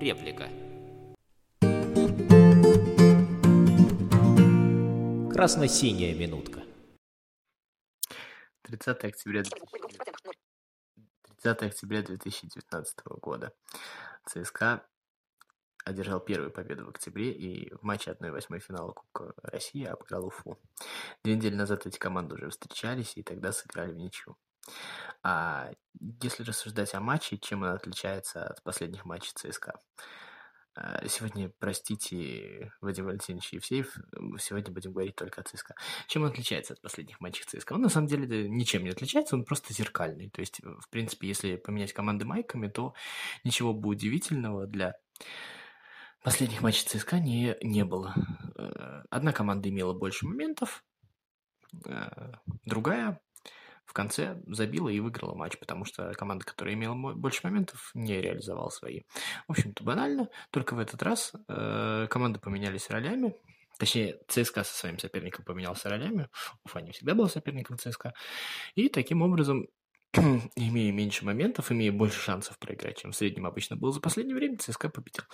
[0.00, 0.48] Реплика.
[5.30, 6.62] Красно-синяя минутка.
[8.62, 9.42] 30 октября
[11.42, 13.52] 30 октября 2019 года.
[14.24, 14.88] ЦСКА
[15.84, 20.58] одержал первую победу в октябре и в матче 1-8 финала Кубка России обыграл Уфу.
[21.22, 24.38] Две недели назад эти команды уже встречались и тогда сыграли в ничью.
[25.22, 25.70] А
[26.22, 29.78] если рассуждать о матче, чем он отличается от последних матчей ЦСКА?
[30.76, 33.98] А, сегодня, простите, Вадим Валентинович Евсеев,
[34.38, 35.74] сегодня будем говорить только о ЦСКА.
[36.06, 37.74] Чем он отличается от последних матчей ЦСКА?
[37.74, 40.30] Он на самом деле ничем не отличается, он просто зеркальный.
[40.30, 42.94] То есть, в принципе, если поменять команды майками, то
[43.44, 44.94] ничего бы удивительного для
[46.22, 48.14] последних матчей ЦСКА не, не было.
[48.56, 50.84] Э, одна команда имела больше моментов,
[51.86, 52.32] э,
[52.64, 53.20] другая
[53.90, 58.70] в конце забила и выиграла матч, потому что команда, которая имела больше моментов, не реализовала
[58.70, 59.00] свои.
[59.48, 60.28] В общем-то, банально.
[60.52, 63.34] Только в этот раз э, команды поменялись ролями.
[63.80, 66.28] Точнее, ЦСКА со своим соперником поменялся ролями.
[66.64, 68.14] Уфа не всегда был соперником ЦСКА.
[68.76, 69.66] И таким образом
[70.54, 74.58] имея меньше моментов, имея больше шансов проиграть, чем в среднем обычно было за последнее время,
[74.58, 75.24] ЦСКА победил.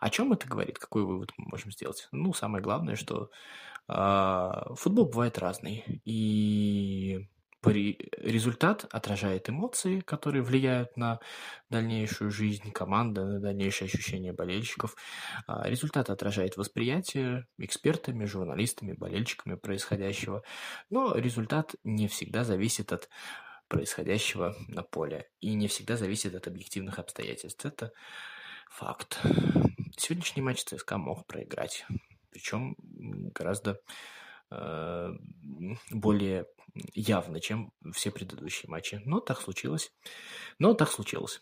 [0.00, 0.78] О чем это говорит?
[0.78, 2.08] Какой вывод мы можем сделать?
[2.12, 3.28] Ну, самое главное, что
[3.88, 5.84] э, футбол бывает разный.
[6.06, 7.28] И
[7.72, 11.20] результат отражает эмоции, которые влияют на
[11.70, 14.96] дальнейшую жизнь команды, на дальнейшее ощущение болельщиков.
[15.46, 20.42] А, результат отражает восприятие экспертами, журналистами, болельщиками происходящего.
[20.90, 23.08] Но результат не всегда зависит от
[23.68, 27.64] происходящего на поле и не всегда зависит от объективных обстоятельств.
[27.64, 27.92] Это
[28.70, 29.20] факт.
[29.96, 31.86] Сегодняшний матч ЦСКА мог проиграть.
[32.30, 33.76] Причем гораздо э,
[34.50, 36.46] более
[36.94, 39.00] явно, чем все предыдущие матчи.
[39.04, 39.92] Но так случилось.
[40.58, 41.40] Но так случилось.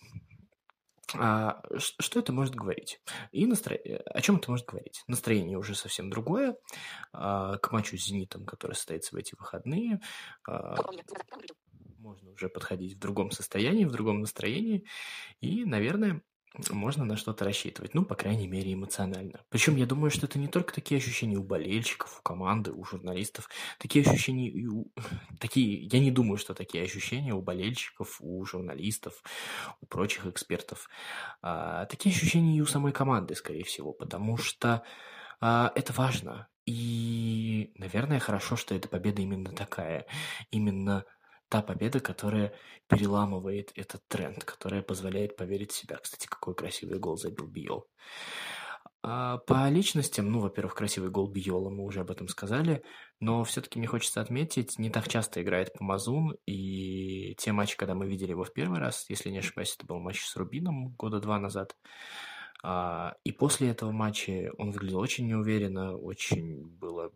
[1.17, 3.01] А что это может говорить?
[3.31, 3.77] И настро...
[3.77, 5.03] о чем это может говорить?
[5.07, 6.57] Настроение уже совсем другое.
[7.13, 10.01] А, к матчу с «Зенитом», который состоится в эти выходные,
[10.49, 10.77] а,
[11.99, 14.87] можно уже подходить в другом состоянии, в другом настроении.
[15.41, 16.23] И, наверное,
[16.71, 19.41] можно на что-то рассчитывать, ну, по крайней мере, эмоционально.
[19.49, 23.49] Причем я думаю, что это не только такие ощущения у болельщиков, у команды, у журналистов,
[23.79, 24.93] такие ощущения и у...
[25.41, 25.85] Такие...
[25.87, 29.23] Я не думаю, что такие ощущения у болельщиков, у журналистов,
[29.81, 30.89] у прочих экспертов.
[31.43, 34.85] А, такие ощущения и у самой команды, скорее всего, потому что
[35.41, 36.49] а, это важно.
[36.67, 40.07] И, наверное, хорошо, что эта победа именно такая.
[40.51, 41.05] Именно
[41.55, 42.53] та победа, которая
[42.89, 45.99] переламывает этот тренд, которая позволяет поверить в себя.
[46.03, 47.87] Кстати, какой красивый гол забил Биол.
[49.05, 52.83] А по личностям, ну, во-первых, красивый гол Биола, мы уже об этом сказали,
[53.21, 58.09] но все-таки мне хочется отметить, не так часто играет Помазун, и те матчи, когда мы
[58.09, 61.39] видели его в первый раз, если не ошибаюсь, это был матч с Рубином года два
[61.39, 61.77] назад,
[62.65, 67.13] а, и после этого матча он выглядел очень неуверенно, очень было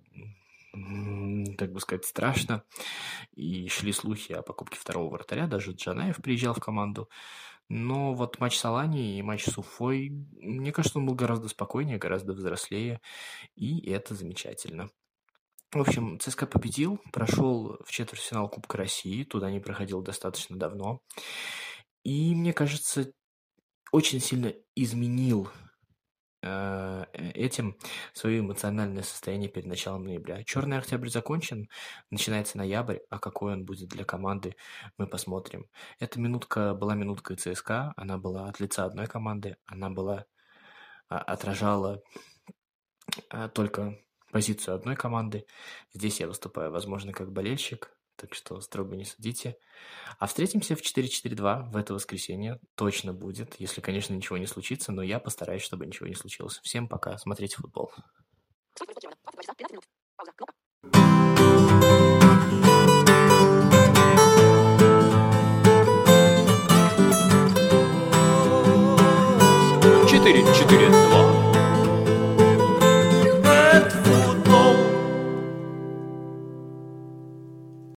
[0.72, 2.62] так бы сказать, страшно.
[3.34, 7.08] И шли слухи о покупке второго вратаря, даже Джанаев приезжал в команду.
[7.68, 11.98] Но вот матч с Алани и матч с Уфой, мне кажется, он был гораздо спокойнее,
[11.98, 13.00] гораздо взрослее,
[13.56, 14.88] и это замечательно.
[15.70, 21.02] В общем, ЦСКА победил, прошел в четвертьфинал Кубка России, туда не проходил достаточно давно.
[22.04, 23.12] И, мне кажется,
[23.92, 25.50] очень сильно изменил
[26.40, 27.76] этим
[28.12, 30.44] свое эмоциональное состояние перед началом ноября.
[30.44, 31.68] Черный октябрь закончен,
[32.10, 34.54] начинается ноябрь, а какой он будет для команды,
[34.98, 35.66] мы посмотрим.
[35.98, 40.26] Эта минутка была минуткой ЦСКА, она была от лица одной команды, она была
[41.08, 42.02] а, отражала
[43.30, 43.98] а, только
[44.30, 45.46] позицию одной команды.
[45.92, 49.56] Здесь я выступаю, возможно, как болельщик, так что строго не судите.
[50.18, 52.58] А встретимся в 4-4-2 в это воскресенье.
[52.74, 56.60] Точно будет, если, конечно, ничего не случится, но я постараюсь, чтобы ничего не случилось.
[56.62, 57.92] Всем пока, смотрите футбол.
[70.08, 71.47] Четыре, четыре, два.